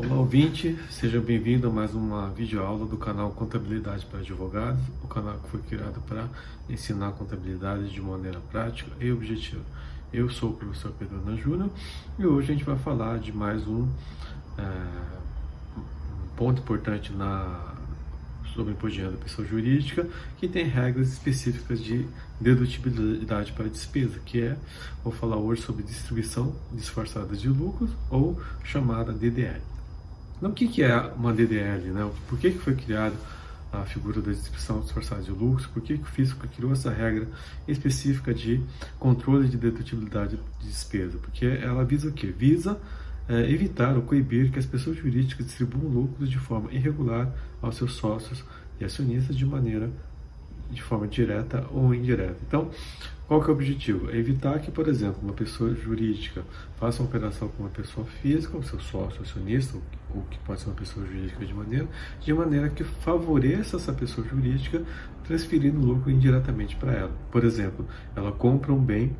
[0.00, 5.36] Olá ouvinte, seja bem-vindo a mais uma videoaula do canal Contabilidade para Advogados, o canal
[5.40, 6.28] que foi criado para
[6.70, 9.60] ensinar contabilidade de maneira prática e objetiva.
[10.12, 11.68] Eu sou o professor Pedro Ana Júnior
[12.16, 13.88] e hoje a gente vai falar de mais um,
[14.56, 14.62] é,
[15.76, 17.74] um ponto importante na,
[18.54, 22.06] sobre imposto de renda da pessoa jurídica, que tem regras específicas de
[22.40, 24.56] dedutibilidade para despesa, que é,
[25.02, 29.77] vou falar hoje sobre distribuição disfarçada de lucros ou chamada DDL.
[30.38, 31.90] Então, o que, é uma DDL?
[31.90, 32.10] Né?
[32.28, 33.16] Por que, foi criado
[33.72, 35.66] a figura da distribuição disfarçada de lucros?
[35.66, 37.26] Por que, o físico criou essa regra
[37.66, 38.60] específica de
[38.98, 41.18] controle de dedutibilidade de despesa?
[41.18, 42.28] Porque ela visa o quê?
[42.28, 42.80] Visa
[43.28, 47.30] é, evitar ou coibir que as pessoas jurídicas distribuam lucros de forma irregular
[47.60, 48.44] aos seus sócios
[48.80, 49.90] e acionistas de maneira
[50.70, 52.36] de forma direta ou indireta.
[52.46, 52.70] Então,
[53.26, 54.10] qual que é o objetivo?
[54.10, 56.42] É evitar que, por exemplo, uma pessoa jurídica
[56.76, 59.76] faça uma operação com uma pessoa física, o seu sócio, acionista,
[60.14, 61.86] ou que pode ser uma pessoa jurídica de maneira,
[62.20, 64.82] de maneira que favoreça essa pessoa jurídica
[65.24, 67.12] transferindo lucro indiretamente para ela.
[67.30, 69.14] Por exemplo, ela compra um bem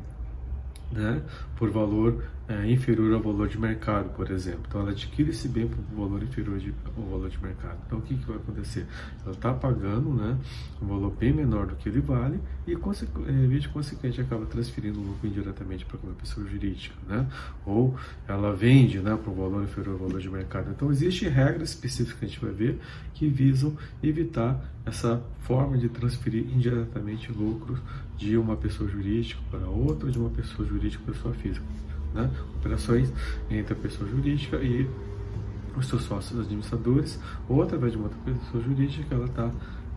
[0.91, 1.21] né,
[1.55, 4.63] por valor é, inferior ao valor de mercado, por exemplo.
[4.67, 7.77] Então, ela adquire esse bem por valor inferior de, ao valor de mercado.
[7.85, 8.87] Então, o que, que vai acontecer?
[9.23, 10.35] Ela está pagando né,
[10.81, 14.99] um valor bem menor do que ele vale e, é, via de consequente, acaba transferindo
[14.99, 16.95] o lucro indiretamente para uma pessoa jurídica.
[17.07, 17.27] Né?
[17.67, 17.95] Ou
[18.27, 20.71] ela vende né, por um valor inferior ao valor de mercado.
[20.71, 22.79] Então, existem regras específicas que a gente vai ver
[23.13, 27.79] que visam evitar essa forma de transferir indiretamente lucros
[28.17, 31.63] de uma pessoa jurídica para outra, ou de uma pessoa jurídica para pessoa física
[32.13, 32.29] né?
[32.55, 33.11] operações
[33.49, 34.89] entre a pessoa jurídica e
[35.75, 39.51] os seus sócios administradores, ou através de uma outra pessoa jurídica, ela está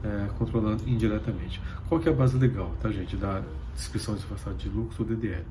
[0.05, 1.61] é, controlando indiretamente.
[1.89, 3.43] Qual que é a base legal, tá, gente, da
[3.75, 5.45] descrição disfarçada de lucros, ou DDL?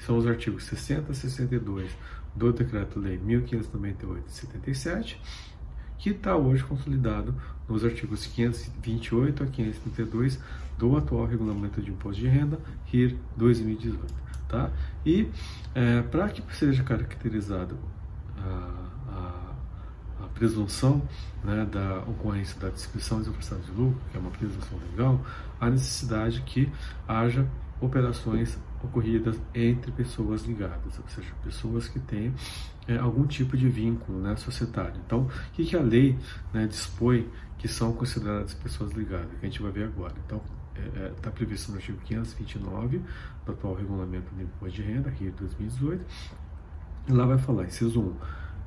[0.00, 1.90] São os artigos 60 e 62
[2.34, 5.20] do Decreto-Lei 1598 e 77,
[5.98, 7.34] que está hoje consolidado
[7.68, 10.40] nos artigos 528 a 532
[10.78, 14.14] do atual Regulamento de Imposto de Renda, RIR 2018.
[14.48, 14.70] Tá?
[15.04, 15.28] E
[15.74, 17.76] é, para que seja caracterizado
[18.38, 19.52] a,
[20.22, 21.02] a, presunção
[21.42, 25.20] né, da ocorrência da descrição de oferta de lucro, que é uma presunção legal,
[25.60, 26.70] há necessidade que
[27.06, 27.44] haja
[27.80, 32.34] operações ocorridas entre pessoas ligadas, ou seja, pessoas que têm
[32.86, 35.00] é, algum tipo de vínculo né, societário.
[35.04, 36.16] Então, o que, que a lei
[36.52, 37.28] né, dispõe
[37.58, 40.14] que são consideradas pessoas ligadas, que a gente vai ver agora.
[40.24, 40.40] Então,
[40.74, 43.02] está é, é tá previsto no artigo 529
[43.44, 46.04] do atual regulamento do imposto de renda, aqui de 2018,
[47.08, 48.16] e lá vai falar, inciso 1,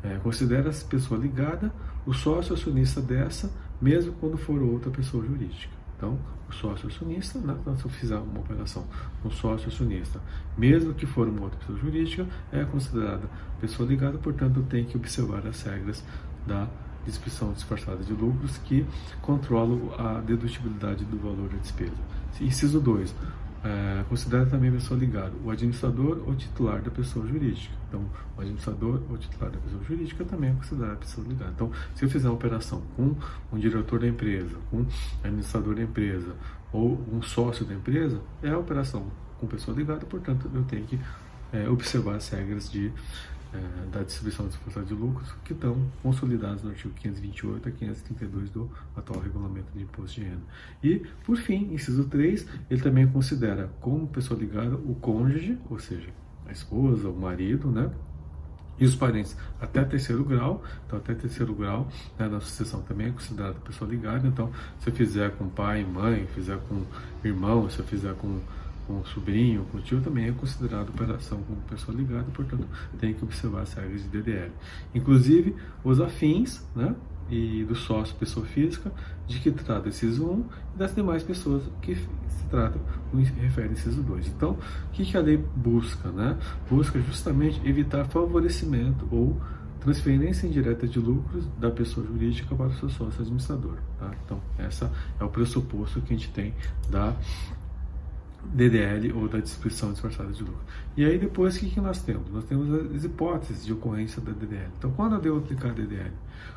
[0.04, 1.72] é, considera-se pessoa ligada
[2.06, 5.81] o sócio acionista dessa, mesmo quando for outra pessoa jurídica.
[6.02, 6.18] Então,
[6.50, 8.84] o sócio acionista, né, se eu fizer uma operação
[9.22, 10.20] com um sócio acionista,
[10.58, 13.30] mesmo que for uma outra pessoa jurídica, é considerada
[13.60, 16.04] pessoa ligada, portanto, tem que observar as regras
[16.48, 16.68] da
[17.06, 18.84] distribuição disfarçada de lucros que
[19.22, 21.94] controlam a dedutibilidade do valor da despesa.
[22.40, 23.14] Inciso 2.
[23.64, 27.76] É, considera também a pessoa ligada, o administrador ou titular da pessoa jurídica.
[27.88, 28.04] Então,
[28.36, 31.52] o administrador ou titular da pessoa jurídica também é considerado pessoa ligada.
[31.52, 33.16] Então, se eu fizer uma operação com
[33.52, 34.88] um diretor da empresa, com um
[35.24, 36.36] administrador da empresa
[36.74, 39.06] ou um sócio da empresa, é a operação
[39.40, 41.00] com pessoa ligada, portanto, eu tenho que
[41.54, 42.92] é, observar as regras de
[43.54, 48.70] é, da distribuição disfarçada de lucros que estão consolidados no artigo 528 a 532 do
[48.96, 50.44] atual regulamento de imposto de renda.
[50.84, 56.10] E, por fim, inciso 3, ele também considera como pessoa ligada o cônjuge, ou seja,
[56.48, 57.92] a esposa, o marido, né?
[58.80, 63.12] E os parentes até terceiro grau, então até terceiro grau né, na sucessão também é
[63.12, 64.28] considerada pessoa ligada.
[64.28, 66.84] Então, se eu fizer com pai mãe, fizer com
[67.24, 68.40] irmão, se eu fizer com
[68.88, 72.68] com sobrinho, com tio, também é considerado operação como pessoa ligada, portanto
[73.00, 74.52] tem que observar as regras de DDL.
[74.94, 76.96] Inclusive os afins, né?
[77.30, 78.92] E do sócio pessoa física,
[79.26, 82.82] de que trata inciso 1 e das demais pessoas que se tratam,
[83.40, 84.28] refere ao inciso 2.
[84.28, 86.10] Então, o que, a lei busca?
[86.12, 86.38] Né?
[86.70, 89.40] Busca justamente evitar favorecimento ou
[89.82, 93.78] transferência indireta de lucros da pessoa jurídica para o seu sócio administrador.
[93.98, 94.12] Tá?
[94.24, 96.54] Então, essa é o pressuposto que a gente tem
[96.90, 97.16] da
[98.46, 100.62] DDL ou da distribuição disfarçada de lucro.
[100.98, 102.30] E aí depois o que, que nós temos?
[102.32, 104.70] Nós temos as hipóteses de ocorrência da DDL.
[104.78, 106.14] Então quando eu devo aplicar a DDL?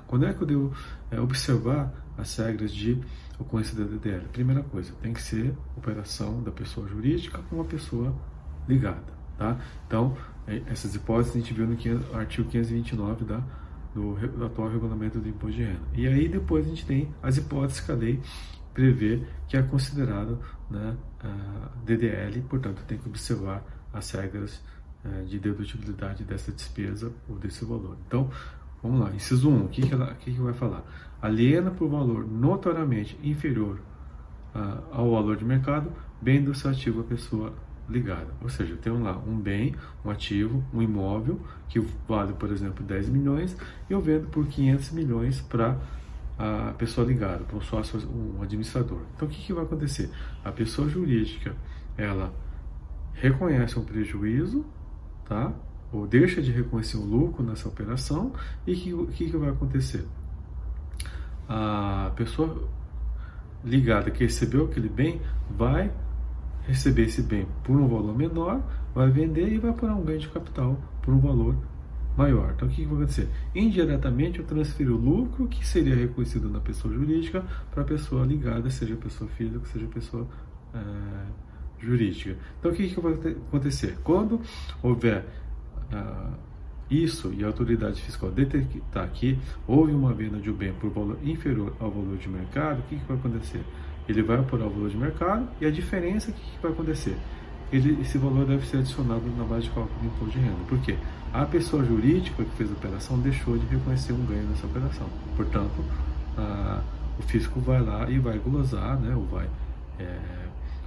[0.06, 0.72] Quando é que eu devo
[1.10, 2.98] é, observar as regras de
[3.38, 4.26] ocorrência da DDL?
[4.32, 8.14] Primeira coisa, tem que ser operação da pessoa jurídica com uma pessoa
[8.68, 9.14] ligada.
[9.36, 9.58] Tá?
[9.86, 10.16] Então,
[10.46, 13.42] é, essas hipóteses a gente viu no artigo 529 da,
[13.94, 15.82] do, do atual regulamento do imposto de renda.
[15.94, 18.20] E aí depois a gente tem as hipóteses que a lei
[18.74, 20.38] prevê que é considerado
[20.68, 20.96] né,
[21.86, 24.60] DDL, portanto tem que observar as regras
[25.04, 27.96] uh, de dedutibilidade dessa despesa ou desse valor.
[28.06, 28.30] Então,
[28.84, 30.84] Vamos lá, inciso 1, o que, que, ela, que, que vai falar?
[31.22, 33.78] Aliena por valor notoriamente inferior
[34.54, 35.90] uh, ao valor de mercado,
[36.20, 37.54] bem do seu ativo a pessoa
[37.88, 38.28] ligada.
[38.42, 39.74] Ou seja, tem lá um bem,
[40.04, 43.56] um ativo, um imóvel que vale, por exemplo, 10 milhões
[43.88, 45.78] e eu vendo por 500 milhões para
[46.38, 49.02] a pessoa ligada, para um sócio, um administrador.
[49.14, 50.10] Então, o que, que vai acontecer?
[50.44, 51.54] A pessoa jurídica,
[51.96, 52.32] ela
[53.14, 54.64] reconhece um prejuízo,
[55.24, 55.52] tá?
[55.92, 58.32] Ou deixa de reconhecer um lucro nessa operação
[58.66, 60.04] e o que, que, que vai acontecer?
[61.48, 62.68] A pessoa
[63.64, 65.92] ligada que recebeu aquele bem vai
[66.66, 68.60] receber esse bem por um valor menor,
[68.94, 71.56] vai vender e vai por um ganho de capital por um valor
[72.16, 72.52] maior.
[72.54, 73.28] Então, o que, vai acontecer?
[73.54, 78.70] Indiretamente, eu transfiro o lucro que seria reconhecido na pessoa jurídica para a pessoa ligada,
[78.70, 80.26] seja pessoa física, seja pessoa
[80.74, 80.78] é,
[81.78, 82.36] jurídica.
[82.58, 83.98] Então, o que, que vai acontecer?
[84.02, 84.40] Quando
[84.82, 85.24] houver
[85.92, 86.32] ah,
[86.90, 91.18] isso e a autoridade fiscal detectar que houve uma venda de um bem por valor
[91.22, 93.62] inferior ao valor de mercado, o que, que vai acontecer?
[94.06, 97.16] Ele vai apurar o valor de mercado e a diferença, o que, que vai acontecer?
[97.72, 100.64] Ele, esse valor deve ser adicionado na base de cálculo do imposto de renda.
[100.68, 100.96] Por quê?
[101.32, 105.08] A pessoa jurídica que fez a operação deixou de reconhecer um ganho nessa operação.
[105.36, 105.84] Portanto,
[106.38, 106.80] a,
[107.18, 109.48] o fisco vai lá e vai glosar, né, ou vai
[109.98, 110.18] é,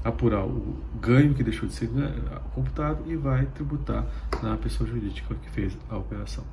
[0.03, 1.89] apurar o ganho que deixou de ser
[2.53, 4.05] computado e vai tributar
[4.41, 6.43] na pessoa jurídica que fez a operação.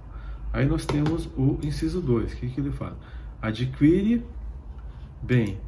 [0.53, 2.97] Aí nós temos o inciso 2, o que, que ele fala?
[3.43, 4.25] Adquire
[5.23, 5.59] bem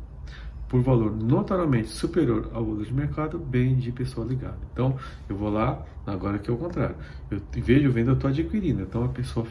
[0.68, 4.58] por valor notoriamente superior ao valor de mercado, bem de pessoa ligada.
[4.72, 4.96] Então,
[5.28, 6.96] eu vou lá, agora que é o contrário.
[7.30, 8.82] Eu vejo venda, eu estou adquirindo.
[8.82, 9.46] Então, a pessoa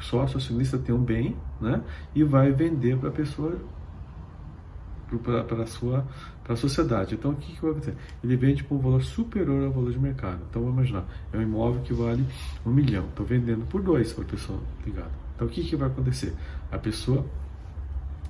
[0.00, 1.82] sócio acionista tem um bem, né?
[2.14, 3.58] E vai vender para a pessoa
[5.46, 6.04] para a sua
[6.42, 7.14] para a sociedade.
[7.14, 7.96] Então, o que, que vai acontecer?
[8.22, 10.40] Ele vende por um valor superior ao valor de mercado.
[10.50, 12.26] Então, vamos imaginar, é um imóvel que vale
[12.66, 13.04] um milhão.
[13.06, 15.10] Estou vendendo por dois para a pessoa ligada.
[15.34, 16.34] Então, o que, que vai acontecer?
[16.70, 17.24] A pessoa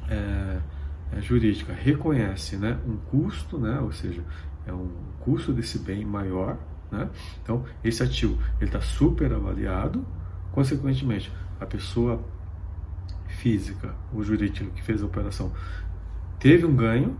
[0.08, 0.60] é,
[1.20, 4.22] jurídica reconhece né, um custo, né, ou seja,
[4.66, 4.88] é um
[5.20, 6.58] custo desse bem maior.
[6.90, 7.08] Né?
[7.42, 10.06] Então, esse ativo está super avaliado.
[10.52, 12.24] Consequentemente, a pessoa
[13.26, 15.52] física, o jurídico que fez a operação,
[16.38, 17.16] teve um ganho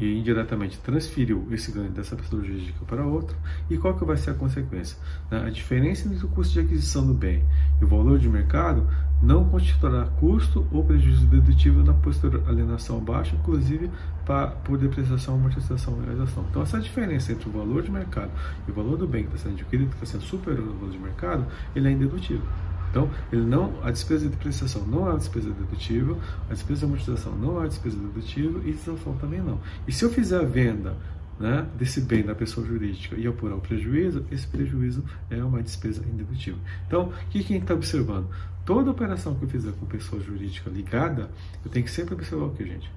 [0.00, 3.36] e indiretamente transferiu esse ganho dessa pessoa jurídica para outra,
[3.68, 4.96] e qual que vai ser a consequência?
[5.30, 5.44] Né?
[5.46, 7.44] A diferença entre o custo de aquisição do bem
[7.80, 8.86] e o valor de mercado
[9.22, 13.90] não constituirá custo ou prejuízo dedutível na posterior alienação baixa, inclusive
[14.24, 16.46] para, por depreciação, amortização e realização.
[16.48, 18.30] Então, essa diferença entre o valor de mercado
[18.66, 20.90] e o valor do bem que está sendo adquirido, que está sendo superior ao valor
[20.90, 21.46] de mercado,
[21.76, 22.46] ele é indedutível.
[22.90, 26.84] Então, ele não, a despesa de depreciação não é uma despesa dedutível, a despesa de
[26.86, 29.60] amortização não é uma despesa dedutível e isenção também não.
[29.86, 30.96] E se eu fizer a venda
[31.38, 36.04] né, desse bem da pessoa jurídica e apurar o prejuízo, esse prejuízo é uma despesa
[36.06, 36.60] indedutível.
[36.86, 38.28] Então, o que, que a gente está observando?
[38.66, 41.30] Toda operação que eu fizer com pessoa jurídica ligada,
[41.64, 42.92] eu tenho que sempre observar o que, gente?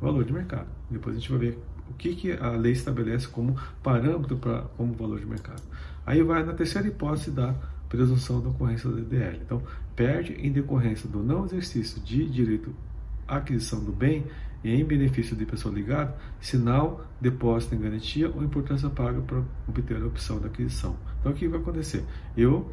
[0.00, 0.68] Valor de mercado.
[0.88, 1.58] Depois a gente vai ver
[1.90, 5.62] o que, que a lei estabelece como parâmetro para como valor de mercado.
[6.06, 7.54] Aí vai na terceira hipótese da
[7.88, 9.40] presunção da ocorrência da DDL.
[9.44, 9.62] Então,
[9.96, 12.74] perde em decorrência do não exercício de direito
[13.26, 14.26] à aquisição do bem
[14.64, 20.06] em benefício de pessoa ligada, sinal, depósito em garantia ou importância paga para obter a
[20.06, 20.96] opção da aquisição.
[21.20, 22.04] Então, o que vai acontecer?
[22.36, 22.70] Eu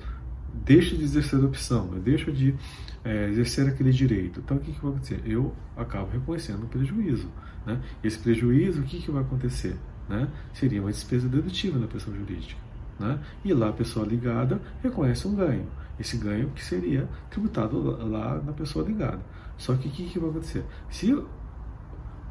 [0.63, 2.55] deixo de exercer a opção, eu deixo de
[3.03, 4.39] é, exercer aquele direito.
[4.39, 5.21] Então, o que, que vai acontecer?
[5.25, 7.29] Eu acabo reconhecendo o prejuízo.
[7.65, 7.79] Né?
[8.03, 9.75] Esse prejuízo, o que, que vai acontecer?
[10.09, 10.27] Né?
[10.53, 12.59] Seria uma despesa dedutiva na pessoa jurídica.
[12.99, 13.19] Né?
[13.43, 15.67] E lá a pessoa ligada reconhece um ganho.
[15.99, 19.21] Esse ganho que seria tributado lá na pessoa ligada.
[19.57, 20.65] Só que o que, que vai acontecer?
[20.89, 21.17] Se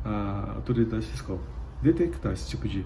[0.04, 1.40] a autoridade fiscal
[1.82, 2.84] detectar esse tipo de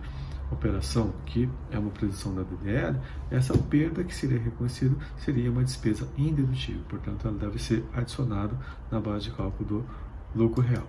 [0.51, 2.99] operação, que é uma presunção da DDL,
[3.31, 6.83] essa perda que seria reconhecida seria uma despesa indedutível.
[6.89, 8.57] Portanto, ela deve ser adicionada
[8.91, 9.87] na base de cálculo do
[10.35, 10.87] lucro real.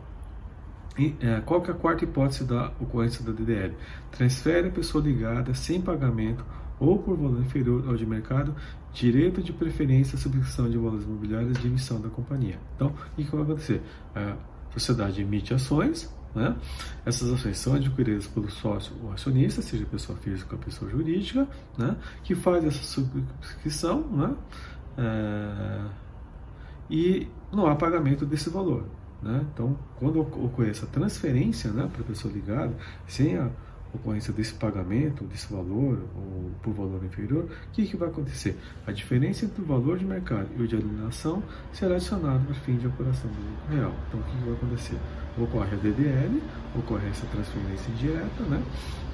[0.98, 3.76] E, é, qual que é a quarta hipótese da ocorrência da DDL?
[4.12, 6.44] Transfere a pessoa ligada sem pagamento
[6.80, 8.56] ou por valor inferior ao de mercado,
[8.94, 12.60] direito de preferência à subscrição de valores imobiliários de emissão da companhia.
[12.76, 13.82] Então, o que vai acontecer?
[14.16, 14.36] A
[14.72, 16.56] sociedade emite ações, né?
[17.06, 21.96] essas ações são adquiridas pelo sócio ou acionista, seja pessoa física ou pessoa jurídica, né?
[22.24, 24.36] que faz essa subscrição né?
[24.98, 25.86] É...
[26.90, 28.86] e não há pagamento desse valor.
[29.22, 29.46] Né?
[29.54, 32.74] Então, quando ocorre essa transferência né, para a pessoa ligada,
[33.08, 33.50] sem a
[33.94, 38.58] ocorrência desse pagamento, desse valor, ou por valor inferior, o que, que vai acontecer?
[38.86, 41.42] A diferença entre o valor de mercado e o de alienação
[41.74, 43.96] será adicionado para fim de apuração do lucro real.
[44.08, 44.98] Então, o que, que vai acontecer?
[45.38, 46.42] Ocorre a DDL,
[46.78, 48.62] ocorre essa transferência indireta, né,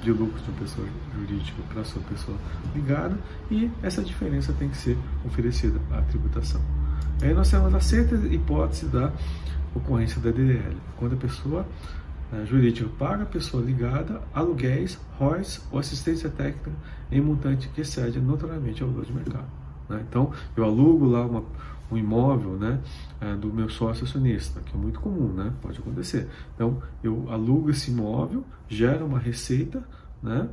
[0.02, 2.36] de lucro de uma pessoa jurídica para a sua pessoa
[2.74, 3.16] ligada,
[3.50, 6.60] e essa diferença tem que ser oferecida à tributação.
[7.22, 9.10] Aí nós temos a sexta hipótese da
[9.74, 11.66] ocorrência da DDL, quando a pessoa
[12.32, 16.72] a é, jurídica paga a pessoa ligada aluguéis, ROIs ou assistência técnica
[17.10, 19.46] em montante que excede notoriamente ao valor de mercado.
[19.88, 20.04] Né?
[20.08, 21.44] Então, eu alugo lá uma,
[21.90, 22.80] um imóvel né,
[23.20, 25.52] é, do meu sócio acionista, que é muito comum, né?
[25.62, 26.28] pode acontecer.
[26.54, 29.86] Então, eu alugo esse imóvel, gera uma receita,
[30.22, 30.48] né?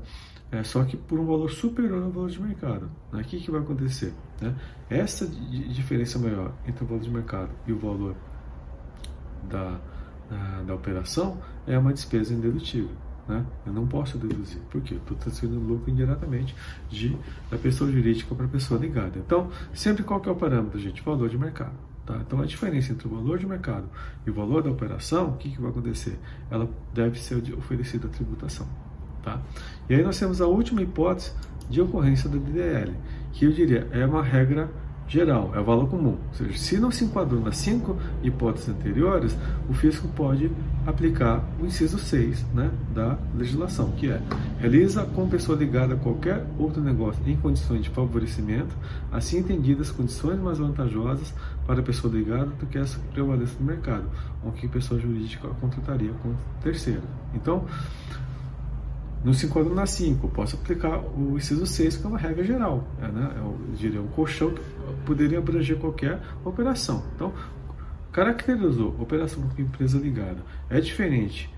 [0.51, 2.87] É, só que por um valor superior ao valor de mercado.
[3.11, 3.21] Né?
[3.21, 4.13] O que, que vai acontecer?
[4.39, 4.53] Né?
[4.87, 8.15] Essa diferença maior entre o valor de mercado e o valor
[9.49, 9.79] da,
[10.65, 12.91] da, operação é uma despesa indedutível.
[13.27, 13.45] Né?
[13.65, 14.59] Eu não posso deduzir.
[14.69, 14.95] Por quê?
[14.95, 16.55] Estou transferindo lucro indiretamente
[16.89, 17.17] de,
[17.49, 19.17] da pessoa jurídica para a pessoa ligada.
[19.17, 21.01] Então, sempre qual que é o parâmetro, gente?
[21.01, 21.75] Valor de mercado.
[22.05, 22.17] Tá?
[22.17, 23.89] Então, a diferença entre o valor de mercado
[24.25, 26.19] e o valor da operação, o que, que vai acontecer?
[26.51, 28.67] Ela deve ser oferecida a tributação.
[29.21, 29.41] Tá?
[29.89, 31.31] E aí nós temos a última hipótese
[31.69, 32.93] de ocorrência da DDL,
[33.31, 34.69] que eu diria é uma regra
[35.07, 36.17] geral, é o valor comum.
[36.29, 39.37] Ou seja, se não se enquadrou nas cinco hipóteses anteriores,
[39.69, 40.51] o fisco pode
[40.85, 44.21] aplicar o inciso 6 né, da legislação, que é
[44.59, 48.75] realiza com pessoa ligada a qualquer outro negócio em condições de favorecimento,
[49.11, 51.33] assim entendidas condições mais vantajosas
[51.65, 54.05] para a pessoa ligada do que as prevalências do mercado,
[54.43, 57.03] ou que pessoa jurídica contrataria com terceiro.
[57.33, 57.65] Então,
[59.23, 62.87] no 5 na 5, posso aplicar o inciso 6, que é uma regra geral.
[63.01, 63.31] É, né?
[63.75, 64.61] Diria um colchão que
[65.05, 67.03] poderia abranger qualquer operação.
[67.15, 67.31] Então,
[68.11, 71.52] caracterizou operação com empresa ligada é diferente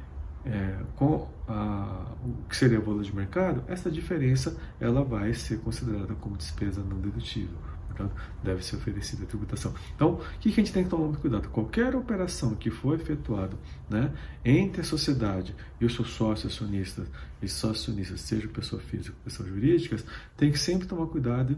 [0.45, 5.59] é, com a, o que seria o valor de mercado, essa diferença ela vai ser
[5.59, 7.57] considerada como despesa não dedutível
[7.95, 9.73] portanto, deve ser oferecida a tributação.
[9.95, 11.47] Então, o que, a gente tem que tomar muito cuidado?
[11.49, 13.57] Qualquer operação que for efetuada
[13.89, 14.11] né,
[14.43, 17.07] entre a sociedade e os seus sócios acionistas
[17.41, 21.57] e sócios acionistas, seja pessoa física ou pessoas jurídicas, tem que sempre tomar cuidado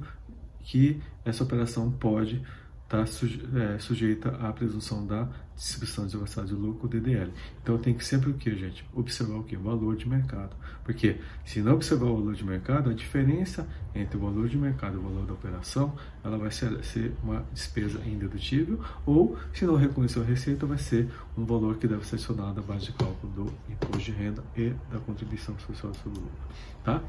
[0.61, 2.41] que essa operação pode
[2.87, 5.27] está é, sujeita à presunção da
[5.57, 7.31] distribuição desgraçada de lucro, DDL.
[7.61, 8.85] Então tem que sempre o que, gente?
[8.93, 9.57] Observar o que?
[9.57, 10.55] O valor de mercado.
[10.85, 14.95] Porque se não observar o valor de mercado, a diferença entre o valor de mercado
[14.95, 19.75] e o valor da operação, ela vai ser, ser uma despesa indedutível, ou se não
[19.75, 23.33] reconhecer a receita, vai ser um valor que deve ser adicionado à base de cálculo
[23.33, 26.37] do imposto de renda e da contribuição social sobre o lucro.
[26.83, 27.01] Tá?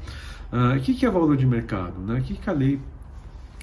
[0.51, 2.01] Ah, o que, que é valor de mercado?
[2.01, 2.19] Né?
[2.19, 2.81] O que, que a lei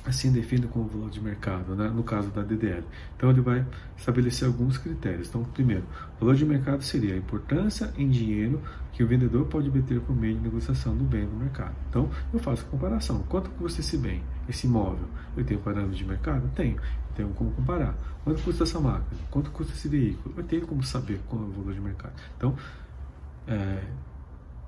[0.07, 1.89] assim define como valor de mercado, né?
[1.89, 2.85] no caso da DDL.
[3.17, 3.65] Então ele vai
[3.97, 5.29] estabelecer alguns critérios.
[5.29, 5.85] Então, primeiro,
[6.21, 10.37] valor de mercado seria a importância em dinheiro que o vendedor pode obter por meio
[10.37, 11.75] de negociação do bem no mercado.
[11.91, 13.23] Então, eu faço a comparação.
[13.29, 15.07] Quanto custa esse bem, esse imóvel?
[15.37, 16.49] Eu tenho parâmetro de mercado?
[16.55, 16.81] Tenho.
[17.15, 17.95] Tenho como comparar.
[18.25, 19.21] Quanto custa essa máquina?
[19.31, 20.35] Quanto custa esse veículo?
[20.37, 22.13] Eu tenho como saber qual é o valor de mercado.
[22.37, 22.57] Então,
[23.47, 23.83] é,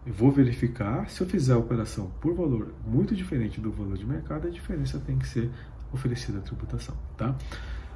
[0.08, 4.06] eu vou verificar, se eu fizer a operação por valor muito diferente do valor de
[4.06, 5.50] mercado, a diferença tem que ser
[5.92, 6.94] oferecida à tributação.
[7.14, 7.34] Tá?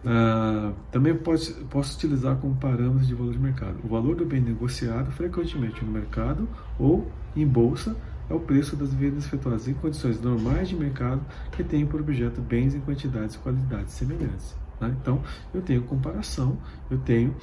[0.04, 4.40] Uh, também posso, posso utilizar como parâmetros de valor de mercado o valor do bem
[4.40, 7.96] negociado frequentemente no mercado ou em bolsa
[8.28, 12.40] é o preço das vendas efetuadas em condições normais de mercado que tenham por objeto
[12.40, 14.61] bens em quantidades e qualidades semelhantes.
[14.82, 14.96] Né?
[15.00, 15.22] Então,
[15.54, 16.58] eu tenho comparação,
[16.90, 17.34] eu tenho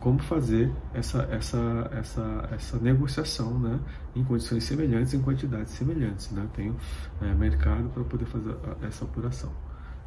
[0.00, 3.78] como fazer essa, essa, essa, essa negociação né?
[4.14, 6.30] em condições semelhantes, em quantidades semelhantes.
[6.30, 6.42] Né?
[6.42, 6.76] Eu tenho
[7.22, 9.52] é, mercado para poder fazer essa apuração.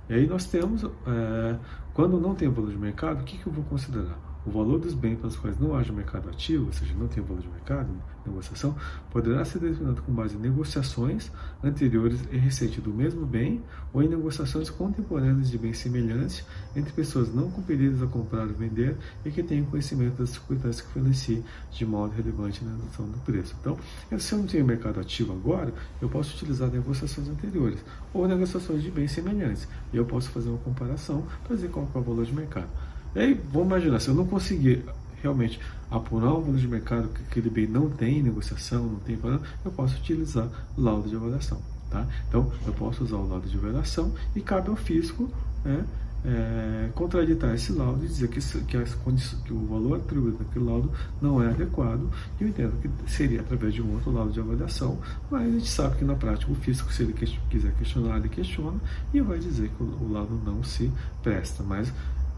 [0.10, 1.58] E aí nós temos, é,
[1.94, 4.31] quando não tem valor de mercado, o que, que eu vou considerar?
[4.46, 7.24] O valor dos bens para os quais não haja mercado ativo, ou seja, não tem
[7.24, 7.90] valor de mercado,
[8.26, 8.76] negociação,
[9.12, 11.32] poderá ser determinado com base em negociações
[11.64, 13.62] anteriores e recente do mesmo bem
[13.94, 16.46] ou em negociações contemporâneas de bens semelhantes
[16.76, 18.96] entre pessoas não compelidas a comprar ou vender
[19.26, 23.56] e que tenham conhecimento das dificuldades que influenciem de modo relevante na redução do preço.
[23.60, 23.78] Então,
[24.20, 27.80] se eu não tenho mercado ativo agora, eu posso utilizar negociações anteriores
[28.14, 31.98] ou negociações de bens semelhantes e eu posso fazer uma comparação para ver qual é
[31.98, 32.70] o valor de mercado.
[33.16, 34.86] E aí, vamos imaginar, se eu não conseguir
[35.22, 39.42] realmente apurar um valor de mercado que aquele bem não tem negociação, não tem valor,
[39.64, 41.62] eu posso utilizar laudo de avaliação.
[41.90, 42.08] Tá?
[42.30, 45.30] Então, eu posso usar o laudo de avaliação e cabe ao fisco
[45.66, 45.86] né,
[46.24, 48.96] é, contraditar esse laudo e dizer que, que, as
[49.44, 50.92] que o valor atribuído naquele laudo
[51.22, 52.10] não é adequado.
[52.40, 54.98] Eu entendo que seria através de um outro laudo de avaliação,
[55.30, 58.30] mas a gente sabe que na prática o fisco, se ele que, quiser questionar, ele
[58.30, 58.80] questiona
[59.14, 60.90] e vai dizer que o, o laudo não se
[61.22, 61.64] presta.
[61.64, 61.92] Mas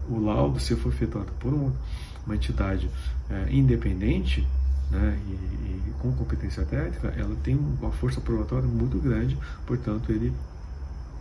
[0.08, 1.72] o laudo, se for efetuado por uma,
[2.34, 2.90] entidade
[3.30, 4.46] é, independente,
[4.90, 10.32] né, e, e, com competência técnica, ela tem uma força probatória muito grande, portanto, ele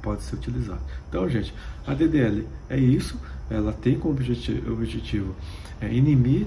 [0.01, 0.81] pode ser utilizado.
[1.09, 1.53] Então, gente,
[1.87, 3.17] a DDL é isso,
[3.49, 5.35] ela tem como objetivo, objetivo
[5.81, 5.89] é,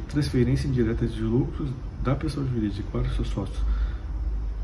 [0.08, 1.70] transferência indireta de lucros
[2.02, 3.58] da pessoa jurídica para os seus sócios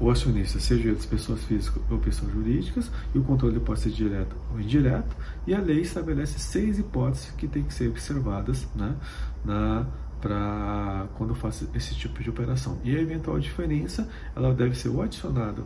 [0.01, 4.35] o acionista, seja ele pessoas físicas ou pessoas jurídicas, e o controle pode ser direto
[4.53, 8.97] ou indireto, e a lei estabelece seis hipóteses que têm que ser observadas né,
[9.45, 9.87] na
[10.21, 12.79] para quando faço esse tipo de operação.
[12.85, 15.65] E a eventual diferença, ela deve ser ou adicionada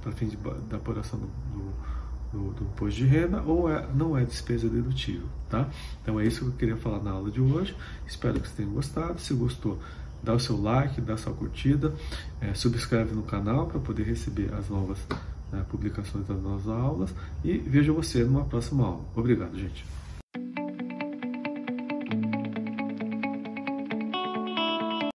[0.00, 1.26] para fim de, da apuração do,
[2.32, 5.68] do, do, imposto de renda ou é, não é despesa dedutível, tá?
[6.00, 7.76] Então é isso que eu queria falar na aula de hoje.
[8.06, 9.20] Espero que vocês tenham gostado.
[9.20, 9.78] Se gostou,
[10.22, 11.94] dá o seu like, dá a sua curtida,
[12.40, 14.98] é, subscreve no canal para poder receber as novas
[15.52, 19.04] né, publicações das nossas aulas e vejo você numa próxima aula.
[19.14, 19.84] Obrigado, gente.